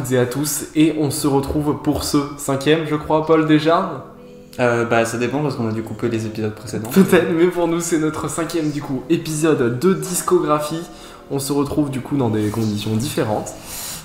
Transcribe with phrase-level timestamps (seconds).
[0.00, 4.06] toutes et à tous et on se retrouve pour ce cinquième, je crois, Paul déjà.
[4.58, 6.90] Euh, bah ça dépend parce qu'on a dû couper les épisodes précédents.
[6.90, 10.82] Peut-être, mais pour nous c'est notre cinquième du coup épisode de discographie.
[11.30, 13.50] On se retrouve du coup dans des conditions différentes.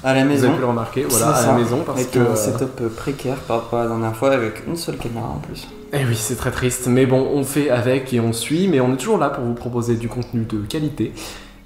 [0.03, 0.48] À la Vous maison.
[0.48, 2.20] avez pu le remarquer, voilà, à la maison parce avec que.
[2.20, 5.39] un euh, setup précaire par rapport à la dernière fois avec une seule caméra en
[5.39, 5.67] plus.
[5.94, 8.94] Eh oui, c'est très triste, mais bon, on fait avec et on suit, mais on
[8.94, 11.12] est toujours là pour vous proposer du contenu de qualité.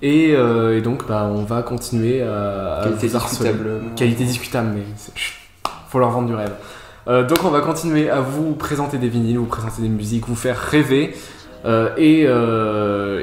[0.02, 3.82] Et, euh, et donc, bah, on va continuer à, Qualité discutable.
[3.96, 4.84] Qualité discutable, mais
[5.90, 6.54] faut leur vendre du rêve.
[7.08, 10.36] Euh, donc, on va continuer à vous présenter des vinyles, vous présenter des musiques, vous
[10.36, 11.16] faire rêver.
[11.66, 12.22] Euh, et,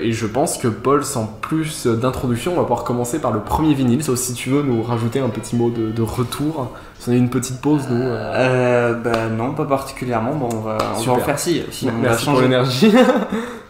[0.06, 3.72] et je pense que Paul, sans plus d'introduction, on va pouvoir commencer par le premier
[3.72, 4.04] vinyle.
[4.04, 6.72] Sauf si tu veux nous rajouter un petit mot de, de retour.
[6.98, 8.02] Si on a une petite pause, nous.
[8.02, 10.34] bah non, pas particulièrement.
[10.34, 11.62] Bon, on va, on va en faire si.
[11.70, 12.42] Sinon, on va changer.
[12.42, 12.92] l'énergie.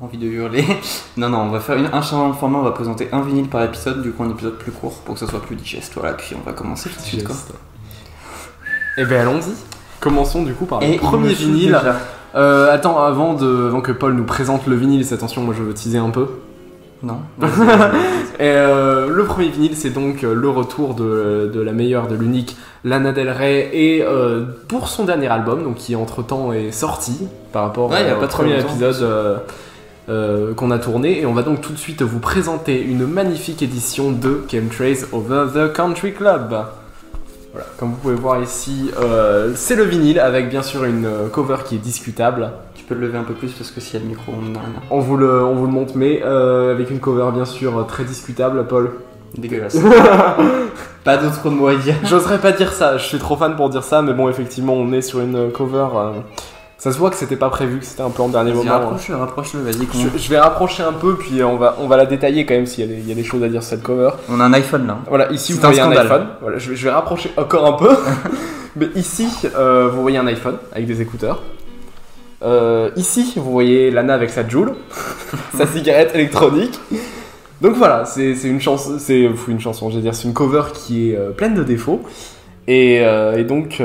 [0.00, 0.64] Envie de hurler.
[1.16, 2.58] non, non, on va faire une, un changement de format.
[2.58, 5.20] On va présenter un vinyle par épisode, du coup un épisode plus court pour que
[5.20, 5.94] ça soit plus digeste.
[5.94, 7.24] Voilà, puis on va commencer tout de suite.
[7.24, 7.36] Quoi.
[8.98, 9.54] Et ben allons-y.
[10.00, 11.78] Commençons du coup par le Et premier vinyle.
[12.34, 15.72] Euh, attends, avant, de, avant que Paul nous présente le vinyle, attention, moi je veux
[15.72, 16.28] teaser un peu.
[17.02, 17.18] Non.
[18.38, 22.14] Et, euh, le premier vinyle, c'est donc euh, le retour de, de la meilleure, de
[22.14, 26.70] l'unique Lana Del Rey, et euh, pour son dernier album, donc qui entre temps est
[26.70, 29.42] sorti par rapport Ouais, il y a au premier épisode
[30.08, 31.20] euh, qu'on a tourné.
[31.20, 35.46] Et on va donc tout de suite vous présenter une magnifique édition de Chemtrails Over
[35.54, 36.66] the Country Club.
[37.56, 41.28] Voilà, comme vous pouvez voir ici, euh, c'est le vinyle avec bien sûr une euh,
[41.28, 42.50] cover qui est discutable.
[42.74, 44.50] tu peux le lever un peu plus parce que s'il y a le micro, on
[44.50, 44.68] n'a rien.
[44.90, 48.04] On vous le, on vous le montre, mais euh, avec une cover bien sûr très
[48.04, 48.90] discutable, Paul.
[49.38, 49.78] Dégueulasse.
[51.04, 51.94] pas d'autres mots à dire.
[52.04, 54.92] J'oserais pas dire ça, je suis trop fan pour dire ça, mais bon, effectivement, on
[54.92, 55.86] est sur une cover.
[56.78, 58.70] Ça se voit que c'était pas prévu, que c'était un peu en dernier moment.
[58.70, 59.86] rapproche-le, rapproche-le, vas-y.
[59.94, 62.66] Je, je vais rapprocher un peu, puis on va, on va la détailler quand même
[62.66, 64.10] s'il y, a des- il y a des choses à dire sur cette cover.
[64.28, 64.98] On a un iPhone là.
[65.08, 66.26] Voilà, ici vous un voyez un, iPhone.
[66.42, 67.96] Voilà, je, vais, je vais rapprocher encore un peu.
[68.76, 69.26] mais ici,
[69.56, 71.42] euh, vous voyez un iPhone avec des écouteurs.
[72.42, 74.74] Euh, ici, vous voyez Lana avec sa Joule,
[75.56, 76.78] sa cigarette électronique.
[77.62, 81.16] Donc voilà, c'est une chanson, c'est une chanson, veux dire, c'est une cover qui est
[81.16, 82.02] euh, pleine de défauts.
[82.68, 83.80] Et, et donc,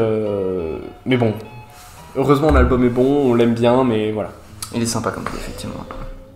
[1.06, 1.34] mais bon,
[2.16, 4.29] heureusement l'album est bon, on l'aime bien, mais voilà.
[4.73, 5.83] Il est sympa comme ça, effectivement.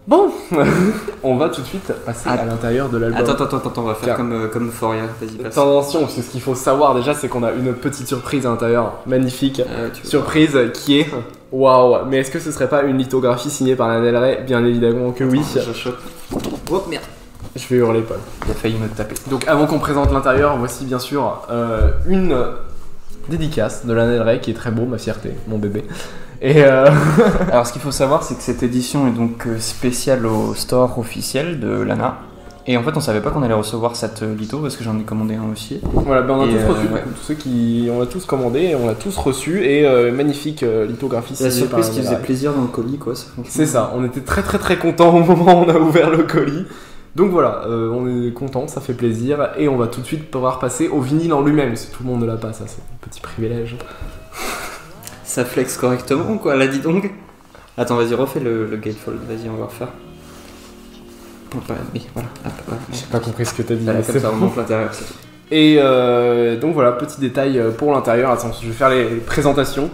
[0.07, 0.29] Bon,
[1.23, 3.19] on va tout de suite passer à l'intérieur de l'album.
[3.19, 5.03] Attends, attends, attends, on va faire comme, euh, comme Foria.
[5.19, 5.57] Vas-y, passe.
[5.57, 8.49] Attention, parce que ce qu'il faut savoir déjà, c'est qu'on a une petite surprise à
[8.49, 9.61] l'intérieur, magnifique.
[9.67, 11.07] Euh, veux- Surprise qui est
[11.51, 12.05] waouh.
[12.07, 14.43] Mais est-ce que ce serait pas une lithographie signée par la Del Rey?
[14.45, 15.41] Bien évidemment que oui.
[15.55, 15.97] Je chope.
[16.69, 17.03] Oh merde.
[17.55, 18.17] Je vais hurler Paul.
[18.45, 19.15] Il a failli me taper.
[19.31, 22.35] Donc avant qu'on présente l'intérieur, voici bien sûr euh, une
[23.29, 25.83] dédicace de la Del Rey qui est très beau, ma fierté, mon bébé.
[26.41, 26.89] Et euh,
[27.51, 30.99] Alors, ce qu'il faut savoir, c'est que cette édition est donc euh, spéciale au store
[30.99, 32.19] officiel de Lana.
[32.67, 34.97] Et en fait, on savait pas qu'on allait recevoir cette euh, litho parce que j'en
[34.97, 35.79] ai commandé un aussi.
[35.83, 37.03] voilà, ben on a Et, tous euh, reçu, ouais.
[37.15, 40.87] tous ceux qui, on a tous commandé, on a tous reçu et euh, magnifique euh,
[40.87, 43.13] lithographie C'est la surprise qui faisait plaisir dans le colis, quoi.
[43.47, 46.23] C'est ça, on était très très très contents au moment où on a ouvert le
[46.23, 46.65] colis.
[47.15, 50.29] Donc voilà, euh, on est content, ça fait plaisir, et on va tout de suite
[50.29, 52.81] pouvoir passer au vinyle en lui-même, que tout le monde ne l'a pas, ça c'est
[52.81, 53.77] un petit privilège.
[55.23, 57.11] Ça flex correctement, quoi, là, dis donc?
[57.77, 59.17] Attends, vas-y, refais le, le gatefold.
[59.27, 59.89] Vas-y, on va refaire.
[61.67, 62.29] Bah, oui, voilà.
[62.93, 64.45] J'ai pas compris ce que t'as dit, Voilà, comme ça, on bon.
[64.45, 65.13] monte l'intérieur, c'est tout.
[65.51, 69.89] Et euh, donc voilà, petit détail euh, pour l'intérieur, attends, je vais faire les présentations.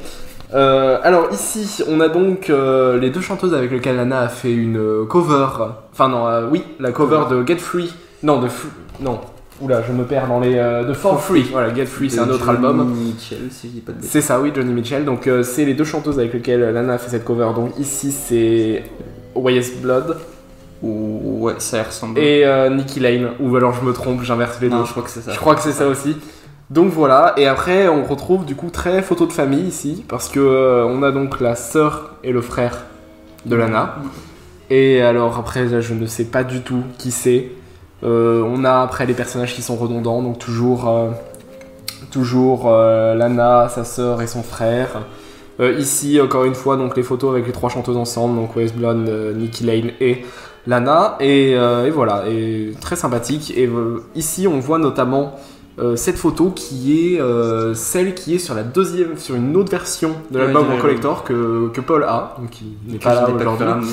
[0.53, 4.51] Euh, alors ici, on a donc euh, les deux chanteuses avec lesquelles Lana a fait
[4.53, 5.47] une euh, cover,
[5.93, 8.67] enfin non, euh, oui, la cover de Get Free, non, de Free,
[8.99, 9.21] non,
[9.61, 10.55] oula, je me perds dans les...
[10.55, 12.93] de For Free, voilà, Get Free, c'est un autre Johnny album.
[12.93, 14.11] Mitchell, si je dis pas de bêtises.
[14.11, 15.05] C'est ça, oui, Johnny Mitchell.
[15.05, 17.51] Donc, c'est les deux chanteuses avec lesquelles Lana a fait cette cover.
[17.55, 18.83] Donc, ici, c'est
[19.35, 20.17] YS Blood
[20.83, 22.19] Ou ouais, ça ressemble.
[22.19, 23.29] et Nikki Lane.
[23.39, 24.85] Ou alors, je me trompe, j'inverse les non, deux.
[24.85, 25.31] je crois que c'est ça.
[25.31, 26.17] Je crois que c'est ça aussi.
[26.71, 30.39] Donc voilà, et après on retrouve du coup très photo de famille ici, parce que
[30.39, 32.85] euh, on a donc la sœur et le frère
[33.45, 33.95] de Lana.
[34.69, 37.49] Et alors après là, je ne sais pas du tout qui c'est.
[38.05, 41.09] Euh, on a après les personnages qui sont redondants, donc toujours, euh,
[42.09, 45.01] toujours Lana, sa sœur et son frère.
[45.59, 49.11] Ici encore une fois donc les photos avec les trois chanteuses ensemble, donc Wes Blonde,
[49.35, 50.23] Nikki Lane et
[50.65, 51.17] Lana.
[51.19, 53.51] Et, et voilà, et très sympathique.
[53.57, 53.69] Et
[54.15, 55.37] ici on voit notamment
[55.81, 59.71] euh, cette photo qui est euh, celle qui est sur la deuxième, sur une autre
[59.71, 63.89] version de l'album en collector que, que Paul a, donc il n'est pas là aujourd'hui.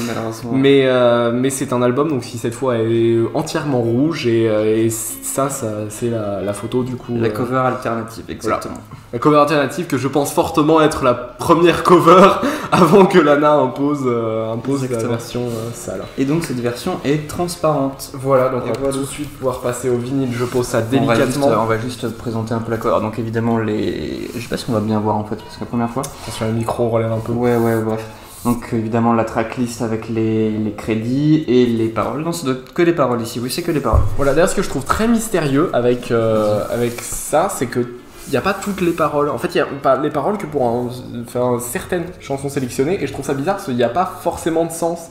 [0.52, 4.84] Mais, euh, mais c'est un album donc qui cette fois est entièrement rouge et, euh,
[4.84, 7.16] et ça, ça c'est la, la photo du coup.
[7.18, 8.74] La cover alternative, exactement.
[9.14, 12.28] la cover alternative que je pense fortement être la première cover
[12.72, 14.06] avant que Lana impose,
[14.52, 16.02] impose la version sale.
[16.18, 18.10] Et donc cette version est transparente.
[18.12, 20.28] Voilà, donc Et on va tout de suite pouvoir passer au vinyle.
[20.36, 21.46] Je pose ça délicatement.
[21.46, 23.00] on va va juste présenter un peu la cover.
[23.00, 25.60] Donc évidemment les, je sais pas si on va bien voir en fait parce que
[25.60, 26.02] la première fois.
[26.22, 27.32] Attention, le micro relève un peu.
[27.32, 28.04] Ouais ouais bref.
[28.44, 32.22] Donc évidemment la tracklist avec les, les crédits et les paroles.
[32.22, 33.40] Non, ça doit être que les paroles ici.
[33.40, 34.02] Oui, c'est que les paroles.
[34.16, 38.30] Voilà, d'ailleurs, ce que je trouve très mystérieux avec, euh, avec ça, c'est que il
[38.32, 39.30] n'y a pas toutes les paroles.
[39.30, 43.06] En fait, il n'y a pas les paroles que pour un- certaines chansons sélectionnées, et
[43.06, 45.08] je trouve ça bizarre parce qu'il n'y a pas forcément de sens.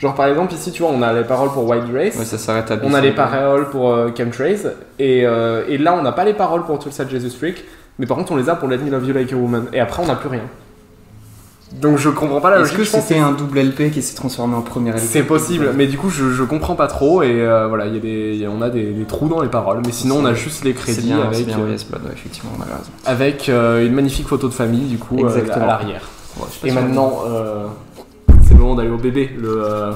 [0.00, 2.38] Genre, par exemple, ici, tu vois, on a les paroles pour White Race, Ouais, ça
[2.38, 6.12] s'arrête à on a les paroles pour euh, Chemtrails, et, euh, et là, on n'a
[6.12, 7.64] pas les paroles pour Tulsa Jesus Freak,
[7.98, 9.78] mais par contre, on les a pour Let Me Love You Like a Woman, et
[9.80, 10.40] après, on n'a plus rien.
[11.72, 12.78] Donc, je comprends pas la Est-ce logique.
[12.78, 15.70] que je pense c'était un double LP qui s'est transformé en premier LP c'est possible,
[15.76, 18.34] mais du coup je, je comprends pas trop et euh, voilà, il y a des,
[18.38, 20.64] y a- on a des, des trous dans les paroles, mais sinon on a juste
[20.64, 22.90] les crédits bien, avec, bien euh, Yes Blood, ouais, effectivement, on avait raison.
[23.06, 25.64] avec euh, une magnifique photo de famille du coup euh, Exactement.
[25.64, 26.02] à l'arrière.
[26.38, 27.66] Ouais, Et maintenant euh,
[28.60, 29.92] moment d'aller au bébé, le euh,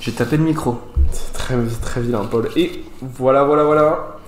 [0.00, 0.78] J'ai tapé le micro.
[1.12, 2.48] c'est très très vilain Paul.
[2.56, 4.18] Et voilà voilà voilà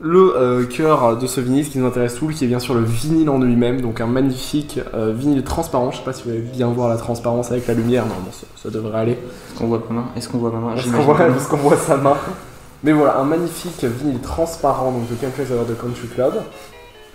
[0.00, 2.74] le euh, cœur de ce vinyle ce qui nous intéresse tout, qui est bien sûr
[2.74, 5.90] le vinyle en lui-même, donc un magnifique euh, vinyle transparent.
[5.90, 8.46] Je sais pas si vous allez bien voir la transparence avec la lumière, normalement ça,
[8.62, 9.12] ça devrait aller.
[9.12, 10.04] Est-ce qu'on voit ma main?
[10.16, 10.76] Est-ce qu'on voit ma main?
[10.76, 11.34] J'imagine qu'on voit, non.
[11.70, 12.16] qu'on sa main?
[12.84, 16.34] Mais voilà, un magnifique vinyle transparent donc de Countries Over the Country Club.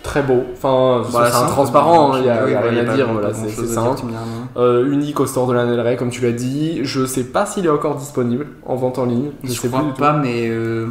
[0.04, 0.44] Très beau.
[0.52, 2.94] Enfin, Bah, c'est un simple, transparent, il oui, y a, oui, y a rien à
[2.94, 4.02] dire, voilà, c'est c'est dire, simple.
[4.06, 4.18] rien.
[4.56, 6.80] Euh, unique au store de la Ray, comme tu l'as dit.
[6.84, 9.30] Je sais pas s'il est encore disponible en vente en ligne.
[9.42, 10.86] Je, Je sais crois plus pas, mais euh,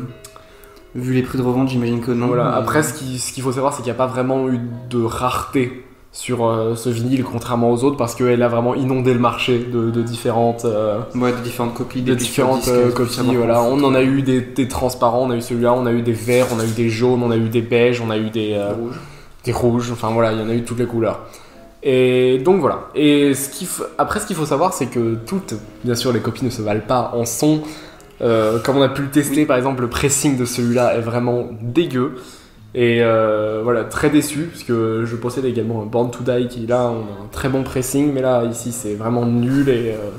[0.96, 2.28] vu les prix de revente, j'imagine que non.
[2.28, 2.50] Voilà.
[2.52, 4.60] mais- Après, ce qui- ce qu'il faut savoir, c'est qu'il n'y a pas vraiment eu
[4.90, 9.20] de rareté sur euh, ce vinyle, contrairement aux autres, parce qu'elle a vraiment inondé le
[9.20, 10.64] marché de, de différentes.
[10.64, 13.20] euh, Ouais, de différentes copies, de différentes euh, copies.
[13.36, 16.04] Voilà, on en a eu des, des transparents, on a eu celui-là, on a eu
[16.04, 18.30] des verts, on a eu des jaunes, on a eu des beiges, on a eu
[18.30, 19.00] des, euh, rouge.
[19.44, 19.92] des rouges.
[19.92, 21.22] Enfin voilà, il y en a eu toutes les couleurs.
[21.82, 22.90] Et donc voilà.
[22.94, 23.68] Et ce qu'il
[23.98, 26.86] après, ce qu'il faut savoir, c'est que toutes, bien sûr, les copies ne se valent
[26.88, 27.62] pas en son.
[28.20, 32.16] Comme on a pu le tester, par exemple, le pressing de celui-là est vraiment dégueu.
[32.76, 36.66] Et euh, voilà, très déçu, parce que je possède également un Born to Die qui
[36.66, 40.10] là, on a un très bon pressing, mais là, ici, c'est vraiment nul et euh,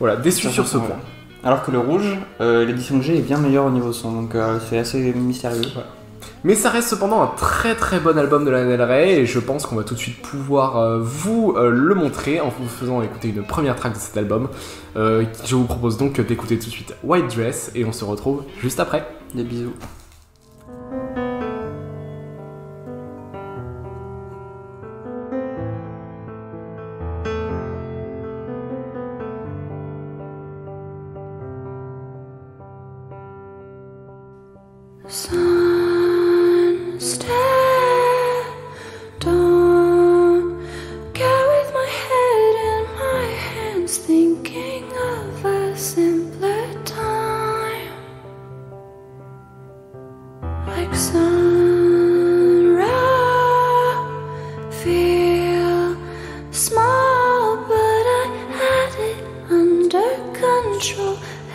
[0.00, 0.86] voilà, déçu sur ce ouais.
[0.86, 0.96] point.
[1.44, 4.34] Alors que le rouge, euh, l'édition que j'ai est bien meilleure au niveau son, donc
[4.34, 5.62] euh, c'est assez mystérieux.
[6.42, 9.38] Mais ça reste cependant un très très bon album de Lana Del Rey et je
[9.38, 13.42] pense qu'on va tout de suite pouvoir vous le montrer en vous faisant écouter une
[13.42, 14.48] première track de cet album.
[14.94, 18.78] Je vous propose donc d'écouter tout de suite White Dress et on se retrouve juste
[18.78, 19.04] après.
[19.34, 19.74] Des bisous.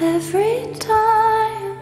[0.03, 1.77] Every time.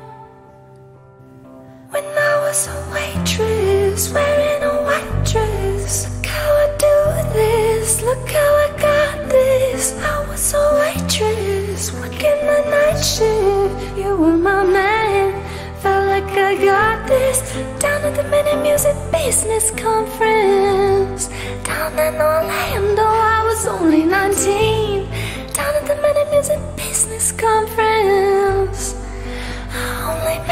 [1.92, 6.06] When I was a waitress, wearing a white dress.
[6.06, 9.94] Look how I do this, look how I got this.
[10.00, 13.98] I was a waitress, working the night shift.
[13.98, 15.34] You were my man,
[15.82, 17.40] felt like I got this.
[17.80, 21.30] Down at the Minute Music Business Conference,
[21.64, 25.08] down in Orlando, I was only 19.
[25.54, 27.89] Down at the Minute Music Business Conference.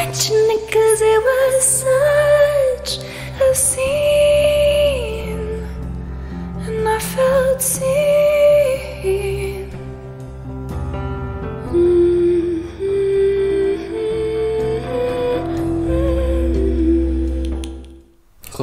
[0.08, 3.04] I only mention it cause it was such
[3.42, 5.38] a scene
[6.66, 8.58] And I felt seen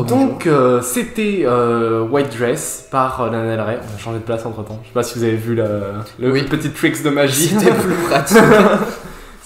[0.03, 3.79] Donc euh, c'était euh, White Dress par euh, Lana Del Rey.
[3.81, 4.79] On a changé de place entre temps.
[4.83, 5.67] Je sais pas si vous avez vu la,
[6.19, 6.43] le Oui.
[6.43, 7.47] petit tricks de magie.
[7.47, 8.37] C'était plus pratique.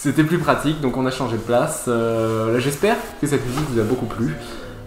[0.01, 1.85] C'était plus pratique, donc on a changé de place.
[1.89, 4.33] Euh, là, J'espère que cette musique vous a beaucoup plu.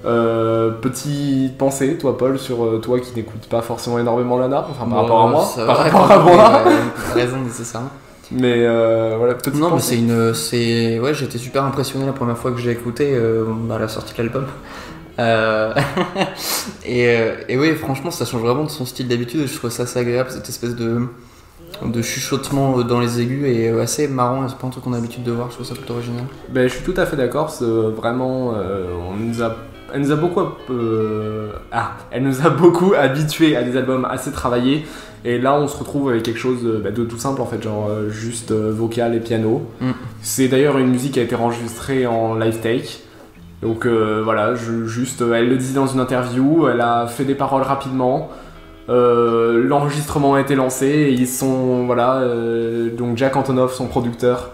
[0.04, 4.88] Euh, petite pensée, toi Paul, sur euh, toi qui n'écoutes pas forcément énormément Lana, enfin
[4.88, 6.62] par rapport à moi, Ça par va, rapport à mais, moi.
[6.66, 6.80] euh,
[7.14, 7.90] raison nécessairement.
[8.32, 9.88] Mais euh, voilà, petite Non, mais pensée.
[9.96, 13.78] c'est une, c'est, ouais, j'étais super impressionné la première fois que j'ai écouté euh, bah,
[13.78, 14.46] la sortie de l'album.
[15.18, 15.74] Euh,
[16.86, 17.16] et,
[17.48, 19.46] et oui, franchement, ça change vraiment de son style d'habitude.
[19.46, 21.02] Je trouve ça assez agréable, cette espèce de,
[21.86, 24.48] de chuchotement euh, dans les aigus et euh, assez marrant.
[24.48, 25.48] C'est pas un truc qu'on a l'habitude de voir.
[25.50, 26.24] Je trouve ça plutôt original.
[26.50, 27.50] Ben, je suis tout à fait d'accord.
[27.50, 29.54] c'est, euh, Vraiment, euh, on nous a,
[29.94, 34.30] elle nous a beaucoup, euh, ah, elle nous a beaucoup habitués à des albums assez
[34.32, 34.84] travaillés.
[35.24, 38.50] Et là, on se retrouve avec quelque chose de tout simple en fait, genre juste
[38.50, 39.62] euh, vocal et piano.
[39.80, 39.90] Mm.
[40.20, 42.98] C'est d'ailleurs une musique qui a été enregistrée en live take.
[43.62, 47.62] Donc voilà, je- juste, elle le dit dans une interview, elle a fait des paroles
[47.62, 48.28] rapidement.
[48.88, 54.50] Euh, L'enregistrement a été lancé et ils sont voilà euh, donc Jack Antonoff son producteur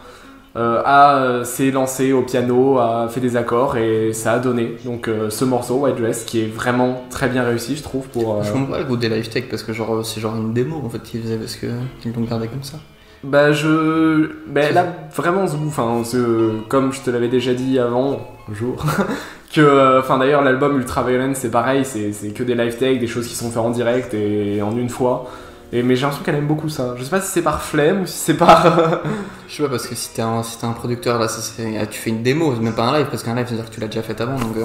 [0.56, 5.08] euh, a s'est lancé au piano a fait des accords et ça a donné donc
[5.30, 8.72] ce morceau White Dress qui est vraiment très bien réussi je trouve pour Je comprends
[8.72, 11.02] pas le goût des live tech parce que genre c'est genre une démo en fait
[11.02, 11.66] qu'ils faisaient parce que
[12.02, 12.78] qu'ils l'ont gardé comme ça.
[13.24, 14.30] Bah je...
[14.46, 18.20] Bah là, vraiment, enfin, ce- comme je te l'avais déjà dit avant,
[18.50, 18.84] un jour,
[19.52, 19.60] que...
[19.60, 23.26] euh, Enfin d'ailleurs, l'album Ultra Violence, c'est pareil, c'est que des live takes, des choses
[23.26, 25.26] qui sont faites en direct et en une fois.
[25.72, 26.94] Et, mais j'ai l'impression qu'elle aime beaucoup ça.
[26.96, 28.62] Je sais pas si c'est par flemme ou si c'est par...
[29.48, 31.40] Je sais pas parce que si t'es un, si t'es un producteur là, ça,
[31.80, 33.80] ah, tu fais une démo, même pas un live parce qu'un live c'est-à-dire que tu
[33.80, 34.56] l'as déjà fait avant donc.
[34.56, 34.64] euh,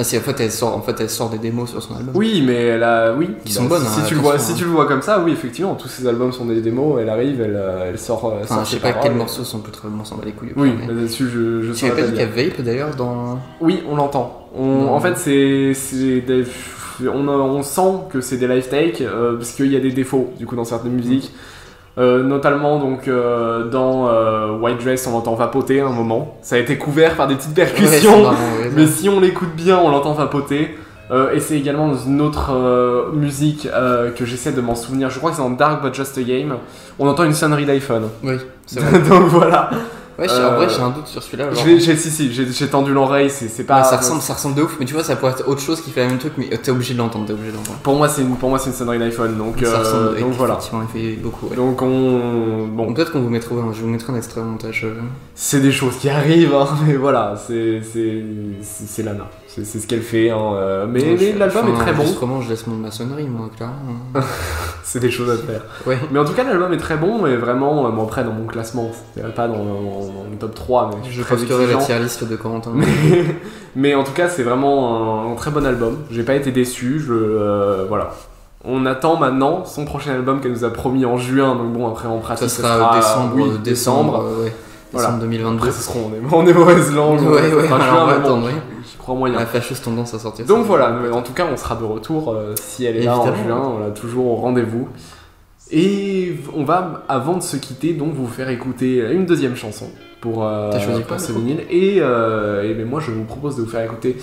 [0.00, 2.12] C'est en fait elle sort en fait elle sort des démos sur son album.
[2.16, 3.12] oui, mais elle a...
[3.14, 4.54] Oui, Qui sont bonnes, Si, hein, tu le vois, si hein.
[4.56, 7.42] tu le vois comme ça, oui, effectivement, tous ces albums sont des démos, elle arrive,
[7.42, 8.24] elle, euh, elle sort...
[8.26, 10.16] euh, Enfin, sort je sais ses pas quels morceaux sont plus très bons, on s'en
[10.16, 10.52] bat les couilles.
[10.56, 13.38] Oui, mais- là-dessus, je, je Tu pas dit qu'il y a Vape d'ailleurs dans.
[13.60, 14.48] Oui, on l'entend.
[14.56, 16.44] On, en fait, c'est, c'est des-
[17.02, 19.92] on, a- on sent que c'est des live takes euh, parce qu'il y a des
[19.92, 21.32] défauts du coup dans certaines musiques.
[21.98, 26.38] Euh, notamment donc euh, dans euh, White Dress, on l'entend vapoter à un moment.
[26.40, 29.54] Ça a été couvert par des petites Ouais, percussions, marrant, ouais, mais si on l'écoute
[29.54, 30.76] bien, on l'entend vapoter.
[31.34, 33.68] Et c'est également dans une autre musique
[34.16, 35.10] que j'essaie de m'en souvenir.
[35.10, 36.54] Je crois que c'est dans Dark But Just a Game.
[36.98, 38.04] On entend une sonnerie d'iPhone.
[38.24, 38.98] Oui, c'est vrai.
[39.00, 39.68] donc voilà.
[40.18, 41.46] Ouais, j'ai- en Euh, vrai, j'ai un doute sur celui-là.
[41.52, 43.30] J'ai, si si, j'ai, tendu l'oreille.
[43.30, 43.78] C'est, pas.
[43.78, 45.80] Ouais, ça, ressemble, ça ressemble de ouf, mais tu vois, ça pourrait être autre chose
[45.80, 47.78] qui fait le même truc, mais t'es obligé de l'entendre, t'es obligé de l'entendre.
[47.82, 49.36] Pour moi, c'est une, pour moi, c'est une sonnerie d'iPhone.
[49.38, 50.54] Donc, ça euh, ressemble, donc voilà.
[50.54, 51.46] Effectivement, il fait beaucoup.
[51.48, 51.56] ouais.
[51.56, 54.84] Donc on, Bon, peut-être qu'on vous mettra, je vous mettrai un extrait au montage.
[54.84, 55.00] euh.
[55.34, 58.22] c'est des choses qui arrivent, hein, mais voilà, c'est, c'est,
[58.62, 59.28] c'est, c'est Lana.
[59.54, 60.30] C'est, ce qu'elle fait.
[60.30, 62.04] Hein, euh, mais, Ouais, mais je- l'album est très bon.
[62.18, 63.74] Comment je laisse mon maçonnerie, moi, clairement.
[64.82, 65.62] C'est des choses à faire.
[65.86, 65.98] ouais.
[66.10, 68.46] Mais en tout cas, l'album est très bon et vraiment, euh, bon, après dans mon
[68.46, 69.56] classement, c'est pas dans,
[70.30, 72.70] le top 3, mais Je posterai la tier list de Corentin.
[72.74, 72.86] Mais,
[73.76, 75.98] mais en tout cas, c'est vraiment un, un très bon album.
[76.10, 76.98] J'ai pas été déçu.
[77.00, 78.10] Je, euh, voilà.
[78.64, 81.56] On attend maintenant son prochain album qu'elle nous a promis en juin.
[81.56, 84.52] Donc bon, après en pratique, ça sera décembre, oui, décembre, euh, ouais.
[84.92, 85.08] Voilà.
[85.08, 85.56] Décembre 2022.
[85.58, 87.20] Après, ce sera on est, on est mauvaise langue.
[87.22, 88.52] Ouais, ouais, ça sera alors, juin, on va bon, attendre, oui.
[88.52, 88.71] J'y
[89.02, 89.38] crois moyen.
[89.38, 90.46] La fâcheuse tendance à sortir.
[90.46, 93.18] Donc voilà, mais en tout cas, on sera de retour euh, si elle est là
[93.18, 93.62] en Évidemment.
[93.64, 93.72] juin.
[93.76, 94.88] Voilà, toujours au rendez-vous.
[95.70, 99.86] Et on va, avant de se quitter, donc vous faire écouter une deuxième chanson
[100.20, 101.60] pour, euh, T'as choisi pour ce vinyle.
[101.70, 104.16] Et, euh, et ben, moi, je vous propose de vous faire écouter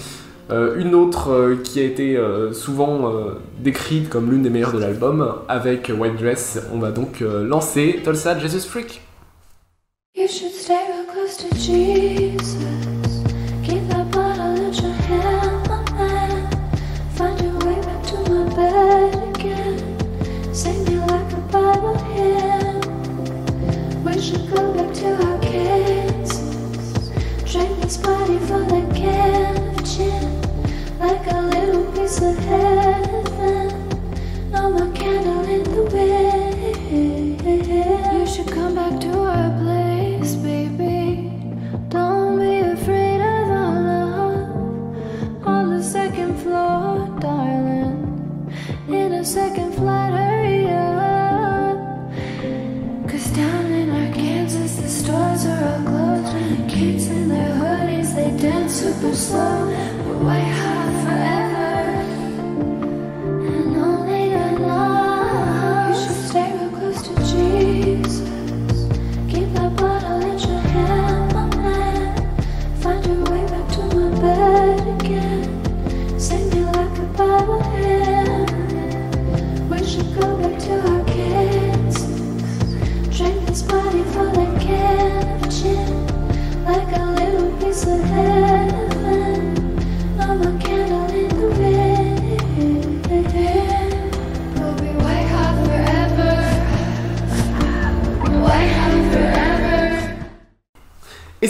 [0.51, 4.73] euh, une autre euh, qui a été euh, souvent euh, décrite comme l'une des meilleures
[4.73, 6.59] de l'album avec White Dress.
[6.73, 9.01] On va donc euh, lancer Tulsa Jesus Freak.
[10.15, 12.98] You should stay real close to Jesus.
[32.17, 33.08] ahead.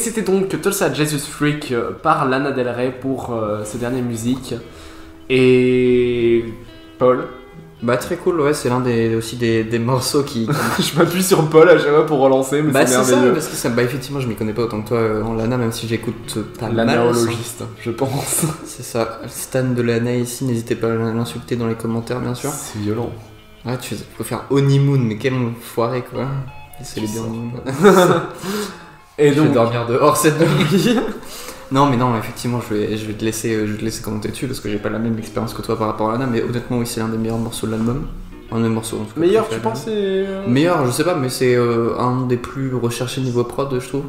[0.10, 4.56] C'était donc Tulsa Jesus Freak euh, par Lana Del Rey pour euh, ce dernier musique.
[5.30, 6.44] Et
[6.98, 7.28] Paul,
[7.84, 10.48] Bah, très cool, ouais, c'est l'un des, aussi des, des morceaux qui.
[10.80, 13.34] je m'appuie sur Paul à chaque fois pour relancer, mais bah, c'est c'est ça, merveilleux.
[13.34, 15.58] parce que ça, bah, effectivement, je m'y connais pas autant que toi euh, en Lana,
[15.58, 17.00] même si j'écoute euh, pas mal.
[17.80, 18.46] je pense.
[18.66, 19.20] C'est ça.
[19.28, 22.50] Stan de Lana ici, n'hésitez pas à l'insulter dans les commentaires, bien sûr.
[22.52, 23.12] C'est violent.
[23.66, 26.26] Ouais, tu peux faire Honeymoon, mais quel foiré quoi.
[26.82, 27.14] C'est les Je
[29.20, 30.40] Et Je vais donc, dormir dehors cette
[30.72, 30.96] nuit.
[31.72, 34.02] non, mais non, effectivement, je vais, je vais te laisser, euh, je vais te laisser
[34.02, 36.26] commenter dessus parce que j'ai pas la même expérience que toi par rapport à Lana,
[36.26, 38.04] mais honnêtement, oui, c'est l'un des meilleurs morceaux de l'album.
[38.52, 39.20] Un de mes morceaux en tout cas.
[39.20, 39.92] Meilleur, tu penses c'est...
[39.94, 43.88] euh, Meilleur, je sais pas, mais c'est euh, un des plus recherchés niveau prod, je
[43.88, 44.06] trouve.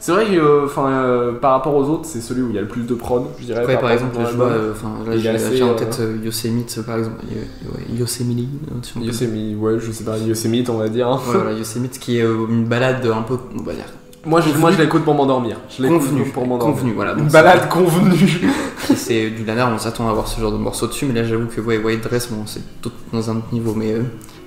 [0.00, 2.60] C'est vrai que enfin, euh, par rapport aux autres, c'est celui où il y a
[2.62, 3.64] le plus de prod, je dirais.
[3.64, 7.18] Ouais, par exemple, je vois, là, j'ai en tête Yosemite, par exemple.
[7.30, 8.48] Yo- ouais, Yosemite,
[9.00, 11.06] Yosemite, ouais, je sais pas, Yosemite, on va dire.
[11.08, 11.20] hein.
[11.24, 13.86] Voilà, Yosemite qui est une balade un peu, on va dire,
[14.26, 15.56] Moi, je, moi, je l'écoute pour m'endormir.
[15.68, 16.24] Je l'écoute convenue.
[16.30, 16.92] pour m'endormir.
[16.94, 17.12] Voilà.
[17.18, 18.40] Une balade convenue.
[18.96, 21.46] c'est- du Lana, on s'attend à avoir ce genre de morceau dessus, mais là, j'avoue
[21.46, 24.02] que ouais, White Dress, bon, c'est tout dans un autre niveau, mais euh,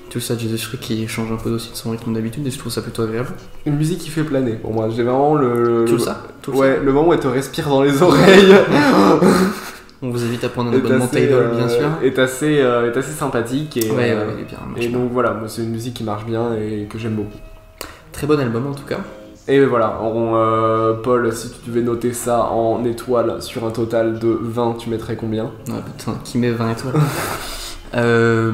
[0.10, 2.57] tout ça, Jesus Freak qui change un peu aussi de son rythme d'habitude, et je
[2.57, 3.29] trouve ça plutôt agréable.
[3.65, 4.89] Une musique qui fait planer pour moi.
[4.89, 5.86] J'ai vraiment le.
[5.88, 6.24] Tout ça?
[6.41, 8.55] Tout Ouais, le moment où elle te respire dans les oreilles.
[10.01, 11.88] On vous invite à prendre un est abonnement assez, Tidal, bien euh, sûr.
[12.03, 13.77] Est assez, euh, est assez sympathique.
[13.77, 14.60] Et, Ouais, ouais, euh, bien.
[14.79, 17.38] et donc voilà, c'est une musique qui marche bien et que j'aime beaucoup.
[18.12, 19.00] Très bon album en tout cas.
[19.49, 24.19] Et voilà, on, euh, Paul, si tu devais noter ça en étoiles sur un total
[24.19, 25.45] de 20, tu mettrais combien?
[25.67, 26.95] Ouais, putain, qui met 20 étoiles?
[27.95, 28.51] Euh,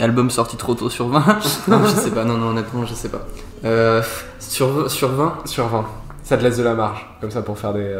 [0.00, 1.20] Album sorti trop tôt sur 20
[1.68, 3.24] Non, je sais pas, non, non, honnêtement, je sais pas.
[3.64, 4.02] Euh,
[4.40, 5.86] sur, sur 20 Sur 20.
[6.24, 7.96] Ça te laisse de la marge, comme ça pour faire des.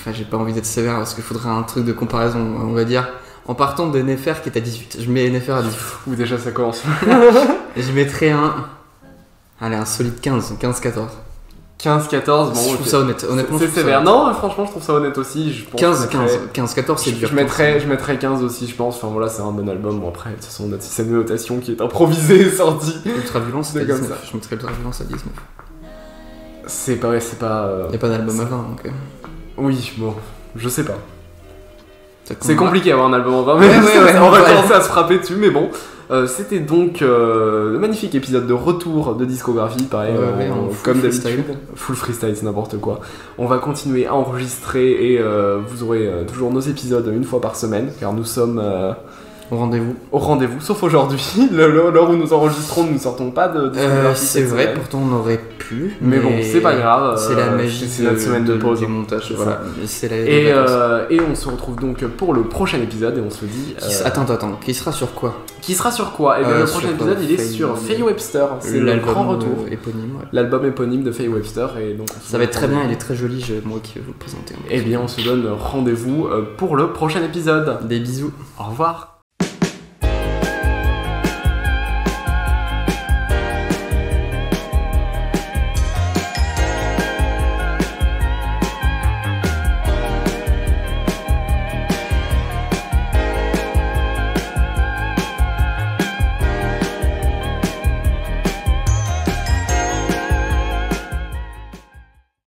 [0.00, 2.84] Enfin, j'ai pas envie d'être sévère parce qu'il faudrait un truc de comparaison, on va
[2.84, 3.06] dire.
[3.46, 5.78] En partant de Nefer qui est à 18, je mets Nefer à 18.
[6.06, 6.82] Ou déjà ça commence.
[7.76, 8.54] Je mettrais un.
[9.60, 11.08] Allez, un solide 15, 15-14.
[11.84, 12.54] 15-14, bon.
[12.54, 13.58] je trouve ça honnête, honnêtement.
[13.58, 14.02] C'est ça sévère.
[14.02, 15.52] Non, franchement, je trouve ça honnête aussi.
[15.52, 17.28] Je pense 15, que je mettrais- 15, 15, 14, c'est Je, dur.
[17.28, 18.96] je mettrais, je mettrais 15 aussi, je pense.
[18.96, 20.00] Enfin voilà, c'est un bon album.
[20.00, 22.96] Bon, après, de toute façon, on a c'est une notation qui est improvisée, sortie.
[23.04, 24.18] Ultra violence, c'est comme 19.
[24.30, 25.22] Je mettrais Ultra violence à 19.
[26.66, 27.66] C'est pas, c'est pas.
[27.66, 28.80] euh, Y a pas d'album à 20 donc.
[28.86, 28.90] euh,
[29.58, 30.14] Oui, bon,
[30.56, 30.96] je sais pas.
[32.24, 34.72] ça C'est compliqué d'avoir un album en 20 mais Ouais, ouais, ouais, on va commencer
[34.72, 35.68] à se frapper dessus, mais bon.
[36.10, 40.50] Euh, C'était donc euh, le magnifique épisode de retour de discographie, pareil, Ouais, on- ouais,
[40.50, 41.44] en full comme d'habitude.
[41.74, 43.00] Full freestyle, c'est n'importe quoi.
[43.38, 47.40] On va continuer à enregistrer et euh, vous aurez euh, toujours nos épisodes une fois
[47.40, 48.92] par semaine, car nous sommes euh,
[49.54, 49.94] Au rendez-vous.
[50.12, 54.42] au rendez-vous, sauf aujourd'hui, l'heure où nous enregistrons, nous ne sortons pas de Euh, c'est
[54.42, 54.76] vrai, semaine.
[54.78, 55.96] pourtant on aurait pu.
[56.00, 58.80] Mais bon, c'est pas grave, C'est la euh, magie c'est notre semaine de pause.
[58.80, 59.32] du montage.
[59.36, 59.60] Voilà.
[59.86, 60.08] ça.
[60.08, 60.16] La.
[60.16, 63.74] Et, euh, et on se retrouve donc pour le prochain épisode et on se dit.
[63.82, 64.58] Euh, Attends, attends, attends.
[64.64, 65.34] Qui sera sur quoi?
[65.62, 66.40] Qui sera sur quoi?
[66.40, 68.84] Et bien Euh, le prochain euh, épisode il est Faye- sur Faye Webster, c'est le
[68.86, 69.48] L'album, grand retour.
[69.66, 70.16] euh, éponyme.
[70.18, 70.24] ouais.
[70.32, 73.14] L'album éponyme de Faye Webster et donc Ça va être très bien, il est très
[73.14, 73.40] joli.
[73.40, 74.54] Je, moi qui vais vous le présenter.
[74.70, 77.78] Eh bien on se donne rendez-vous euh, pour le prochain épisode.
[77.88, 78.32] Des bisous.
[78.58, 79.13] Au revoir.